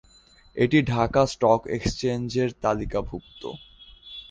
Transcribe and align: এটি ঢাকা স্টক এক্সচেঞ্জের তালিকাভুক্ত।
এটি 0.55 0.77
ঢাকা 0.91 1.21
স্টক 1.33 1.61
এক্সচেঞ্জের 1.75 2.49
তালিকাভুক্ত। 2.63 3.41